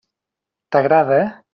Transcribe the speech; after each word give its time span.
T'agrada? 0.73 1.21